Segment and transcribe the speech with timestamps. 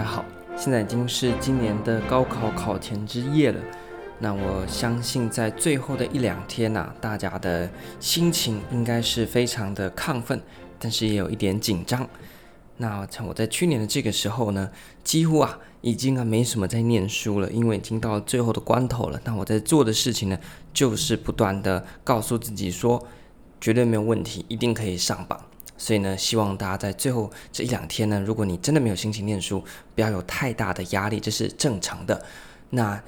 [0.00, 0.24] 家好，
[0.56, 3.60] 现在已经是今年的高考考前之夜了。
[4.18, 7.68] 那我相信在最后的一两天呐、大家的
[7.98, 10.40] 心情应该是非常的亢奋，
[10.78, 12.08] 但是也有一点紧张。
[12.78, 14.70] 那像我在去年的这个时候呢，
[15.04, 19.20] 几乎啊已经啊没什么在念书了，因为已经到最后的关头了。
[19.24, 20.38] 那我在做的事情呢，
[20.72, 23.06] 就是不断的告诉自己说，
[23.60, 25.38] 绝对没有问题，一定可以上榜。
[25.82, 32.22] 所以呢，希望大家在最后这一两天呢，如果你真的没有心情念书，不要有太大的压力，这是正常的。
[32.68, 33.02] 那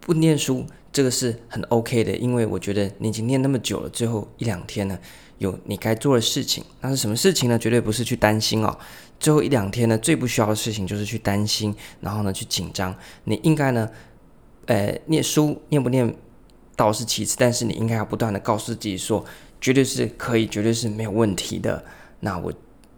[0.00, 4.98] 不念书，这个是很 OK 的，因为我觉得你已经念那么久了，最后一两天呢，
[5.38, 6.64] 有你该做的事情。
[6.80, 7.56] 那是什么事情呢？
[7.56, 8.76] 绝对不是去担心哦。
[9.20, 12.92] 最后一两天呢，最不需要的事情就是去担心，然后呢去紧张。
[13.22, 13.88] 你应该呢，
[14.66, 16.12] 呃，念书念不念
[16.74, 19.24] 倒是其次，但是你应该要不断的告诉自己说，
[19.60, 21.84] 绝对是可以，绝对是没有问题的。
[22.20, 22.52] 那我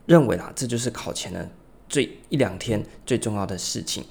[0.07, 1.49] 认为啦，这就是考前的
[1.89, 4.05] 最一两天最重要的事情。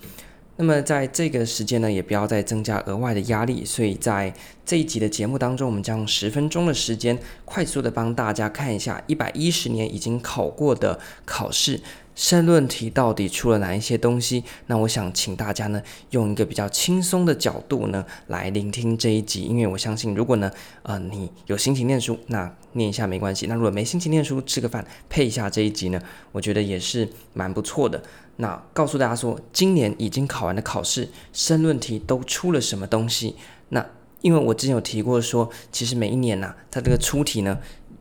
[0.56, 3.64] 那么在这个时间呢，也不要再增加额外的压力。
[3.64, 4.34] 所以在
[4.66, 11.80] 这一集的节目当中，我们将用十分钟的时间，快速的帮大家看一下一百一十年已经考过的考试。
[12.14, 14.44] 申论题到底出了哪一些东西？
[14.66, 20.52] 那我想请大家呢，用一个比较轻松的角度呢，来聆听这一集，因为我相信，如果呢，
[20.84, 28.02] 呃，你有心情念书，那念一下没关系；那如果没心情念书，吃个饭配一下这一集呢，我觉得也是蛮不错的。
[28.38, 33.36] 那告诉大家说，今年已经考完的考试申论题都出了什么东西？
[33.70, 33.86] 那
[34.22, 37.60] 因为我之前有提过说，其实每一年呐、它这个出题呢，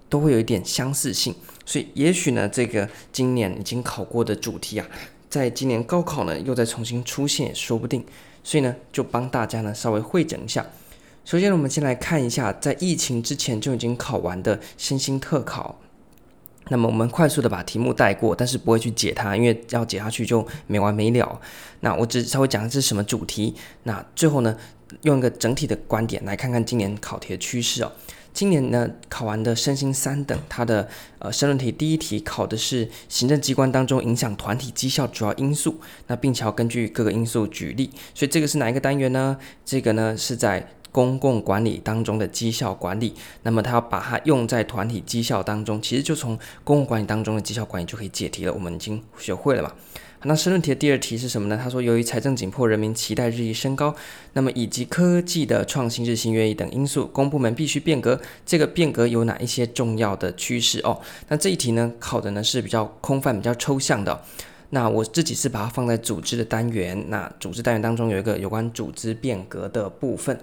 [0.09, 1.35] 都会有一点相似性。
[1.65, 4.87] 所以，也许呢，这个今年已经考过的主题啊，
[5.29, 8.05] 在今年高考呢又再重新出现说不定。
[8.45, 10.65] 所以呢，就帮大家呢稍微汇整一下。
[11.29, 15.79] 首先，我们先来看一下在疫情之前就已经考完的身心特考。
[16.71, 21.39] 那么我们快速的把题目带过，但是不会去解它，因为要解下去就没完没了。
[21.81, 23.55] 那我只稍微讲的是什么主题。
[23.83, 24.57] 那最后呢，
[25.03, 27.93] 用一个整体的观点来看看今年考题的趋势哦。
[28.33, 39.37] 今年呢，考完的身心三等，它的呃申论题第一题考的是行政机关当中影响团体绩效主要因素，那并且要根据各个因素举例，所以这个是哪一个单元呢？
[39.67, 49.73] 这个呢是在公共管理当中的绩效管理，那么它要把它用在团体绩效当中，其实就从公共管理当中的绩效管理就可以解题了，我们已经学会了嘛。
[50.25, 51.57] 那申论题的第二题是什么呢？
[51.63, 53.95] 他说，由于财政紧迫、人民期待日益升高，
[54.33, 58.21] 那么以及科技的创新日新月异等因素，公部门必须变革。
[58.45, 61.01] 这个变革有哪一些重要的趋势哦？
[61.29, 64.21] 那这一题呢，考的呢是比较空泛、比较抽象的。
[64.71, 67.05] 那我自己是把它放在组织的单元。
[67.09, 70.37] 那组织单元当中有一个有关组织变革的部分。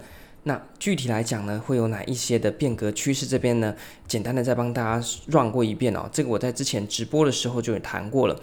[0.48, 3.26] 那具体来讲呢，会有哪一些的变革趋势？
[3.26, 3.76] 这边呢，
[4.08, 6.08] 简单的再帮大家 run 过一遍哦。
[6.12, 8.40] 这个我在之前直播的时候就有谈过了。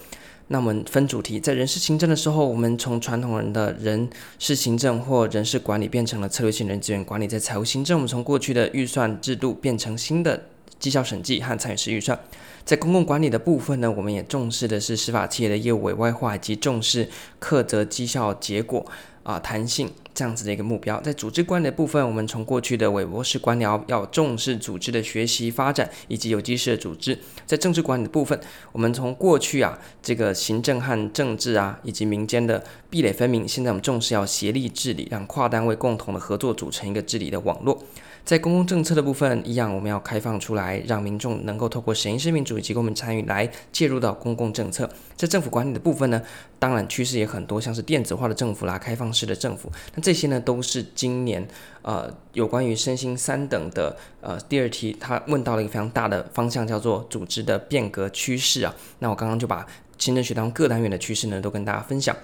[0.48, 4.10] 那我们分主题，在人事行政的时候，我们从传统人的人
[4.40, 7.28] 事行政或人事管理变成了策略性人资源管理。
[7.28, 10.42] 在财务行政，我们从过去的预算制度变成新的
[10.80, 12.18] 绩效审计和参与式预算。
[12.64, 17.08] 在公共管理的部分呢，我们也重视的是司法企业的业务委外化以及重视
[17.38, 18.84] 课责绩效结果
[19.22, 19.90] 啊弹性。
[20.14, 27.14] 这样子的一个目标，在组织管理的部分，我们从过去的韦伯式官僚要重视组织的学习发展以及有机式的组织；
[27.46, 28.38] 在政治管理的部分，
[28.72, 37.82] 我们从过去啊这个行政和政治啊以及民间的壁垒分明，现在我们重视要协力治理，让跨单位共同的合作组成一个治理的网络。
[38.24, 44.88] 在公共政策的部分一样，我们要开放出来，让民众能够透过审议式民主以及公民参与来介入到公共政策。
[45.16, 46.22] 在政府管理的部分呢，
[46.60, 51.46] 当然趋势也很多，像是电子化的政府啦、开放式的政府，那这些呢都是今年
[51.82, 58.74] 呃有关于身心三等的呃第二题，他问到了一个非常大的方向，叫做组织的变革趋势啊。
[58.98, 59.66] 那我刚刚就把
[59.98, 62.16] 行政学当各单元的趋势呢都跟大家分享。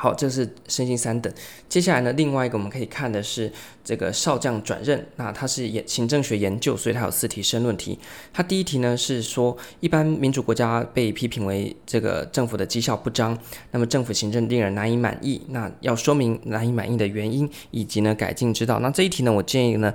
[0.00, 1.32] 好，这是身心三等。
[1.68, 3.50] 接下来呢，另外一个我们可以看的是
[3.82, 5.04] 这个少将转任。
[5.16, 7.98] 那它是研行政学研究，所以它有四题申论题。
[8.32, 13.36] 它第一题呢是说，一般民主国家被批评为这个政府的绩效不彰，
[13.72, 15.42] 那么政府行政令人难以满意。
[15.48, 18.78] 那要说明难以满意的原因，以及呢改进之道。
[18.78, 19.92] 那这一题呢，我建议呢。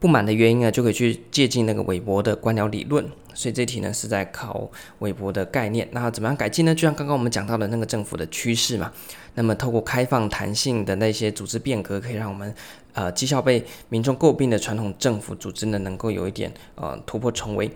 [0.00, 3.04] 不满的原因呢，就可以去借鉴那个韦伯的官僚理论，
[3.34, 4.68] 所以这题呢是在考
[5.00, 5.86] 韦伯的概念。
[5.92, 6.74] 那怎么样改进呢？
[6.74, 8.90] 就像刚刚我们讲到的那个政府的趋势嘛。
[9.34, 12.52] 那么透过开放弹性的那些组织变革，可以让我们
[12.94, 17.70] 呃绩效被民众诟病的传统政府组织呢，能够有一点呃突破重围。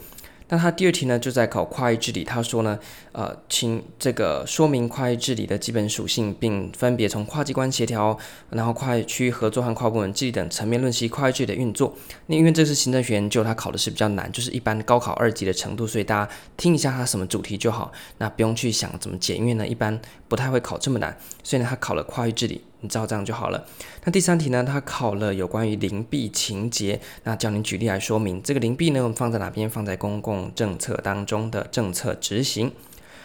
[0.48, 2.22] 那它第二题呢，就在考跨域治理。
[2.22, 2.78] 他说呢，
[3.12, 8.16] 呃，请这个说明跨域治理的基本属性，并分别从跨机关协调，
[8.50, 11.94] 然后跨区域合作和跨部门治理等层面论析跨域治理的运作。
[12.26, 19.98] 那因为这是行政学研究，它考的是比较难，就是一般高考二级的程度，所以大家听一下它什么主题就好，那不用去想怎么解，因为呢，一般
[20.28, 22.62] 不太会考这么难，所以呢，它考了跨域治理。
[22.84, 23.66] 你照这样就好了。
[24.04, 24.62] 那第三题呢？
[24.62, 29.68] 它考了有关于邻避情节，那叫你举例来说明这个邻避呢，我们放在哪边？
[29.68, 32.70] 放在公共政策当中的政策执行。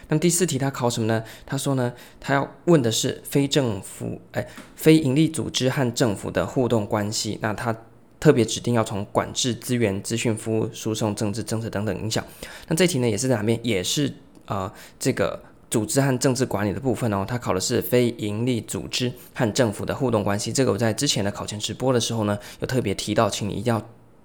[0.07, 1.21] 那么第四题它考什么呢？
[1.45, 4.47] 他说呢，他要问的是非政府哎，
[4.77, 7.37] 非营利组织和政府的互动关系。
[7.41, 7.75] 那他
[8.17, 12.23] 特别指定要从管制资源、资讯服务、输送政治政策等等影响。
[12.69, 13.59] 那这题呢，也是在哪边？
[13.61, 14.13] 也是
[14.45, 15.43] 呃这个。
[15.69, 20.51] 组织和政治管理的部分哦，它考的是非营利组织和政府的互动关系。
[20.51, 23.81] 这个我在之前的考前直播的时候呢，有特别提到，请你一定要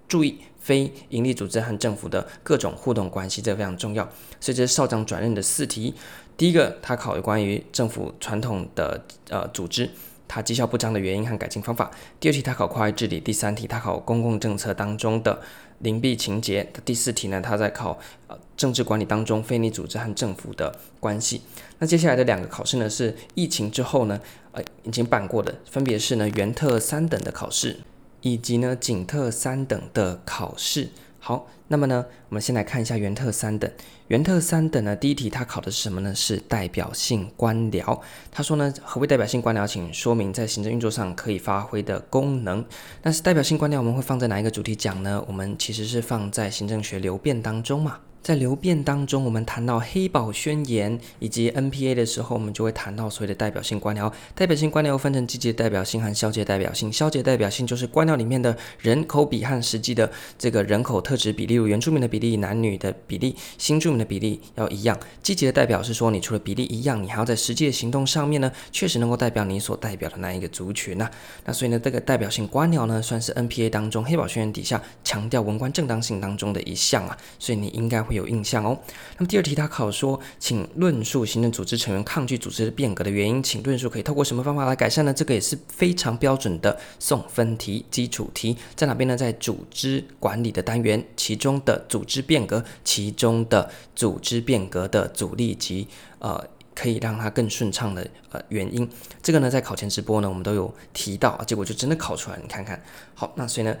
[0.07, 4.03] 注意非营利组织和政府的各种互动关系，这非常重要。
[4.39, 5.93] 所以这是校长转任的四题。
[6.35, 9.89] 第一个，它考有关于政府传统的呃组织，
[10.27, 11.91] 它绩效不彰的原因和改进方法。
[12.19, 13.19] 第二题，它考跨域治理。
[13.19, 15.41] 第三题，它考公共政策当中的
[15.79, 16.67] 邻避情节。
[16.83, 18.37] 第四题呢，它在考呃。
[18.57, 21.41] 政治管理当中，非你组织和政府的关系。
[21.79, 24.17] 那接下来的两个考试呢，是疫情之后呢，
[24.53, 27.81] 呃，已经办过的，分别是呢原特三等的考试，
[28.21, 30.87] 以及呢景特三等的考试。
[31.27, 33.67] 好，那么呢，我们先来看一下原特三等。
[34.09, 36.13] 原特三等呢，第一题它考的是什么呢？
[36.13, 37.99] 是代表性官僚。
[38.31, 39.65] 他说呢，何为代表性官僚？
[39.65, 42.63] 请说明在行政运作上可以发挥的功能。
[43.01, 45.25] 但是代表性官僚我们会放在哪一个主题讲呢？
[45.27, 47.97] 我们其实是放在行政学流变当中嘛。
[48.25, 54.11] 在流变当中，我们谈到黑宝宣言以及 NPA 的时候，我们就会谈到所谓的代表性官僚。
[54.33, 56.91] 代表性官僚分成积极代表性和消极代表性。
[56.91, 64.99] 消极代表性就是官僚里面的人口比和实际的这个人口特质比例，如原住民的比例、男女的比例、新住民的比例要一样。
[65.21, 71.07] 积极的代表是说，你除了比例一样，你还要在实际的行动上面呢，确实能够代表你所代表的那一个族群呐。
[71.45, 77.15] 那所以呢，这个代表性官僚呢，算是 NPA 当中黑宝宣言底下强调文官正当性当中的一项啊。
[77.37, 78.14] 所以你应该会。
[78.15, 78.79] 有印象哦。
[79.17, 85.13] 那么第二题，他考说，请论述行政组织成员抗拒组织变革的原因，请论述可以透过什么方法来改善呢？
[85.13, 89.15] 这个也是非常标准的送分题基础题，在哪边呢？
[89.15, 95.87] 在组织管理的单元，其中的组织变革，其中的组织变革的阻力及
[96.19, 98.87] 呃，可以让它更顺畅的呃原因。
[99.23, 102.81] 这个呢，在考前直播呢，我们都有提到，结果就真的考出来，你看看。
[103.13, 103.75] 好，那所以呢，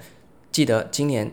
[0.55, 1.29] 记得今年。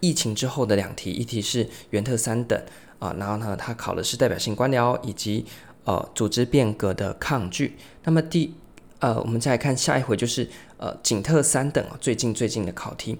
[0.00, 2.62] 疫情之后的两题，一题是原特三等
[2.98, 5.44] 啊，然后呢，它考的是代表性官僚以及
[5.84, 7.76] 呃组织变革的抗拒。
[8.04, 8.54] 那么第
[8.98, 13.18] 呃，我们再来看下一回，就是呃景特三等最近最近的考题。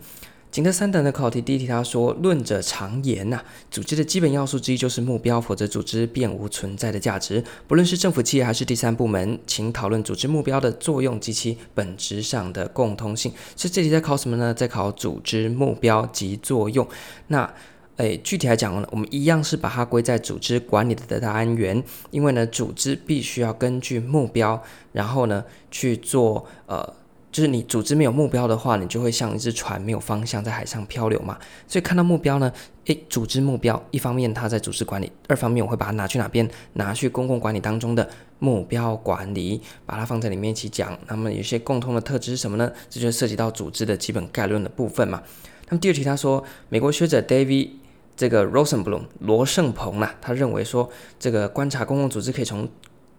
[0.57, 3.39] 景特三等的考题，第一题他说：“论者常言呐、
[3.71, 7.45] 组织的基本要素之一就是目标，否则组织便无存在的价值。
[7.69, 14.55] 不论是政府企业还是第三部门，请讨论组织目标的作用及其本质上的共通性。”所以这题在考什么呢？
[14.55, 16.89] 在考组织目标及作用。
[17.27, 17.53] 那
[17.97, 24.63] 诶，具体来讲呢，我们一样是把它归在组织管理的单元，因为呢，组织必须要根据目标，
[24.93, 26.95] 然后呢去做呃。
[27.37, 31.39] 就是你组织没有目标的话，你就会像一只船没有方向在海上漂流嘛。
[31.69, 32.51] 所以看到目标呢，
[32.87, 36.49] 诶，组织目标，一方面它在组织管理，二方面我会把它拿去哪边？
[36.73, 40.99] 拿去公共管理当中的目标管理，把它放在里面一起讲。
[41.09, 42.73] 那么有些共通的特质是什么呢？
[42.89, 45.23] 这就涉及到组织的基本概论的部分嘛。
[45.69, 47.69] 那么第二题他说，美国学者 David
[48.17, 50.89] 这个 Rosenblum 罗胜鹏啊，他认为说
[51.21, 52.67] 这个观察公共组织可以从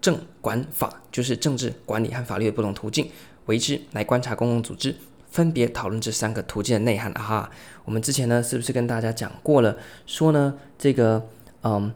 [0.00, 3.08] 政管法，就是政治管理和法律的不同途径。
[3.48, 4.94] 为之来观察公共组织，
[5.30, 7.50] 分别讨论这三个途径的内涵啊哈。
[7.84, 9.76] 我们之前呢是不是跟大家讲过了？
[10.06, 11.26] 说呢这个
[11.62, 11.92] 嗯，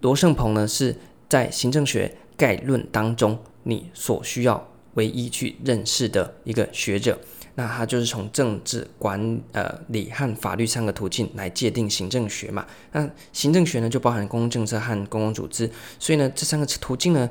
[0.00, 0.96] 罗胜鹏呢是
[1.28, 7.18] 在行政学概论当中你所需要唯一去认识的一个学者。
[7.56, 12.64] 那他就是从政治管呃理和法律三个途径来界定行政学嘛。
[12.92, 17.28] 那行政学呢就包含公共政策和公共组织，所以呢这三个途径呢。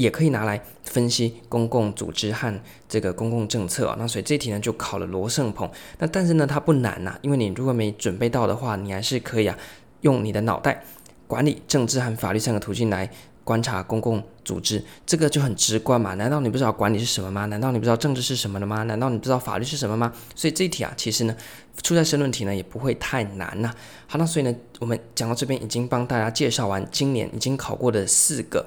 [0.00, 5.70] 也可以拿来分析公共组织和这个公共政策啊，那所以这题呢就考了罗胜鹏。
[5.98, 9.54] 那但是呢它不难呐、因为你如果没准备到的话，你还是可以啊
[10.00, 10.82] 用你的脑袋
[11.26, 13.10] 管理政治和法律三个途径来
[13.44, 16.14] 观察公共组织，这个就很直观嘛。
[16.14, 17.44] 难道你不知道管理是什么吗？
[17.44, 18.82] 难道你不知道政治是什么的吗？
[18.84, 20.10] 难道你不知道法律是什么吗？
[20.34, 21.36] 所以这一题啊，其实呢
[21.82, 23.70] 出在申论题呢也不会太难呐、
[24.06, 28.66] 好，那所以呢我们讲到这边已经帮大家介绍完今年已经考过的四个。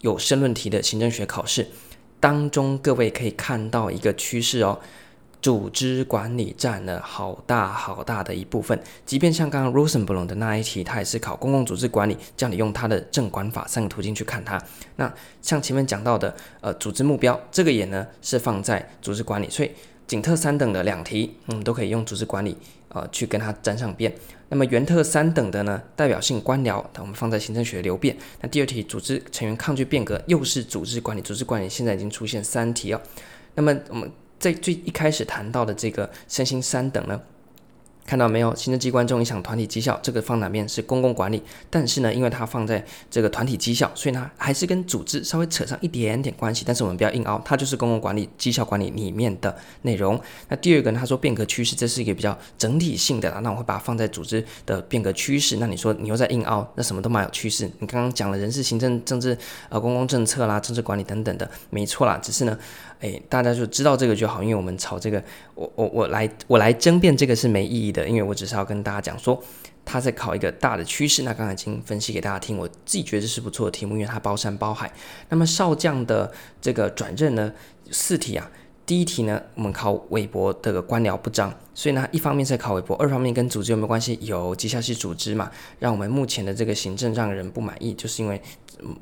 [0.00, 1.66] 有申论题的行政学考试
[2.20, 4.78] 当中，各位可以看到一个趋势哦。
[5.42, 8.76] 组织管理占了好大好大的一部分。
[9.04, 14.60] 即便像刚刚 Rosenblum 的那一题，它也是考公共组织管理，叫你用它的正管法三个途径去看它。
[14.96, 15.12] 那
[15.42, 19.70] 像前面讲到的，呃，组织目标这个也呢是放在组织管理，所以
[20.06, 22.56] 景特三等的两题，嗯，都可以用组织管理
[22.88, 24.12] 啊去跟它沾上边。
[24.48, 28.16] 那么原特三等的呢，代表性官僚，我们放在行政学流变。
[28.40, 33.00] 那第二题，组织成员抗拒变革，又是组织管理，组织管理现在已经出现三题哦。
[33.54, 34.10] 那么我们。
[34.38, 37.18] 在最一开始谈到的这个身心三等呢，
[38.06, 38.54] 看到没有？
[38.54, 41.42] 行政机关中影响团体绩效，这个放哪边是公共管理？
[41.68, 46.64] 但是呢，因为它放在这个团体绩效，所以呢还是跟组织稍微扯上一点点关系。
[46.64, 50.18] 但是我们不要硬凹，它就是公共管理、绩效管理里面的内容。
[50.48, 53.40] 那第二个呢，他说变革趋势，这是一个比较整体性的啦。
[53.40, 55.56] 那我会把它放在组织的变革趋势。
[55.56, 57.68] 那你说你又在硬凹，那什么都蛮有趋势。
[57.80, 59.36] 你刚刚讲了人事、行政、政治、
[59.68, 62.18] 呃公共政策啦、政治管理等等的，没错啦。
[62.22, 62.56] 只是呢。
[63.00, 65.22] 诶，大家就知道这个就好，因为我们炒这个，
[65.54, 69.40] 我我我来我来争辩这个是没意义的，因为我只是要跟大家讲说，
[69.84, 71.22] 他在考一个大的趋势。
[71.22, 74.92] 那刚才已经分析给大家听，我自己觉得这是不错的题目，因为它包山包海。
[75.28, 77.52] 那么少将的这个转任呢，
[77.92, 78.50] 四题啊。
[78.84, 84.16] 第一题呢，我们考韦伯这个官僚不彰，所以呢，一方面在考韦伯，二方面跟组织有没有关系？
[84.22, 85.50] 有绩效系组织嘛，
[85.80, 88.40] 让我们目前的这个行政让人不满意，就是因为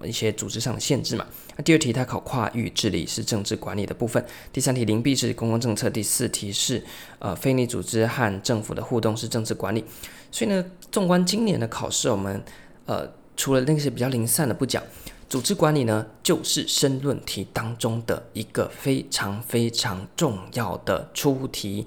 [0.02, 1.26] 一些组织上的限制嘛。
[1.56, 6.82] 那第二题它考跨域治理是政治管理的部分，第三题邻避是公共政策，第四题是
[7.18, 9.84] 呃非营利组织和政府的互动是政治管理。
[10.30, 12.42] 所以呢，纵观今年的考试，我们
[12.86, 14.82] 呃除了那些比较零散的不讲。
[15.26, 21.86] 组织管理呢，就是申论题当中的一个非常非常重要的出题，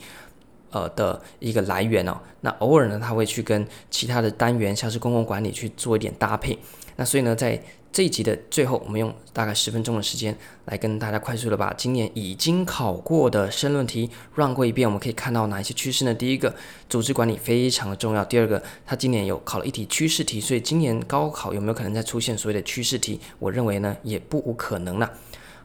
[0.72, 2.18] 呃的一个来源哦。
[2.42, 6.58] 那偶尔呢，他会去跟其他的单元，像是公共管理去做一点搭配。
[6.98, 7.62] 那所以呢，在
[7.92, 10.36] 这一集的最后，我们用大概十分钟的时间
[10.66, 14.88] 来跟大家快速的把今年已经考过的申论题 run 过一遍。
[14.88, 16.14] 我们可以看到哪一些趋势呢？
[16.14, 16.54] 第一个，
[16.90, 18.24] 组织管理非常的重要。
[18.26, 23.20] 第二个，它今年有考了一题趋势题，所以今年高考有没有可能再出现所谓的趋势题？
[23.40, 25.12] 我认为呢，也不无可能了。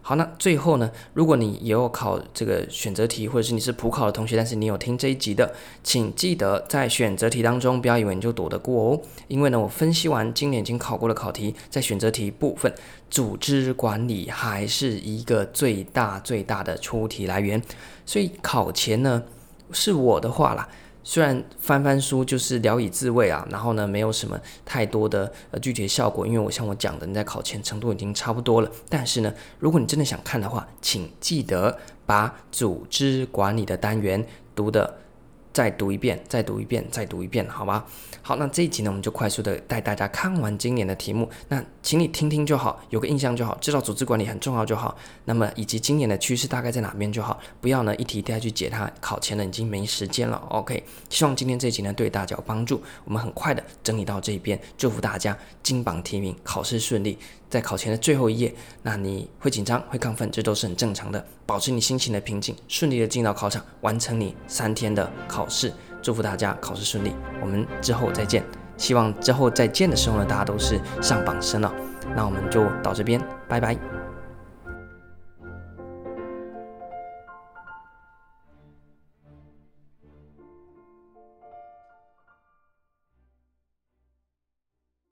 [0.04, 5.54] 好，那最后呢，如果你也有考这个选择题，或者是你是普考的同学，但是你有听这一集的，
[5.84, 9.00] 请记得在选择题当中，不要以为你就躲得过哦。
[9.28, 12.74] 因为呢，我分析完今年已经考过的考题，在选择题部分，
[13.08, 17.62] 组织管理还是一个最大最大的出题来源。
[18.04, 19.22] 所以考前呢，
[19.70, 20.68] 是我的话啦。
[21.04, 28.70] 虽然翻翻书就是聊以自慰啊，然后呢，没有什么太多的呃具体的效果，因为我像我讲的，你在考前程度已经差不多了。
[28.88, 34.98] 但是呢，如果你真的想看的话，请记得把组织管理的单元读的。
[35.52, 37.84] 再读一遍，再读一遍，再读一遍，好吗？
[38.24, 41.28] 好，那这一集呢，我们就快速的带大家看完今年的题目。
[41.48, 44.96] 那请你听听就好，有个印象就好，知道组织管理很重要就好。
[45.24, 50.36] 那么以及今年的趋势大概在哪边就好，不要呢一题一题去解它，考前呢已经没时间了。
[50.50, 52.80] OK，希望今天这一集呢对大家有帮助。
[53.04, 57.18] 我们很快的整理到这一边，祝福大家金榜题名，考试顺利。
[57.52, 61.22] 在考前的最后一页，那你会紧张、会亢奋，这都是很正常的。
[61.44, 65.70] 保持你心情的平静，顺利的进到考场，完成你三天的考试。
[66.00, 68.42] 祝福大家考试顺利，我们之后再见。
[68.78, 71.70] 希望之后再见的时候呢，大家都是上榜生了。
[72.16, 74.11] 那我们就到这边，拜拜。